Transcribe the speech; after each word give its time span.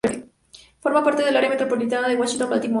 Forma 0.79 1.03
parte 1.03 1.23
del 1.23 1.37
Área 1.37 1.51
metropolitana 1.51 2.07
de 2.07 2.15
Washington-Baltimore. 2.15 2.69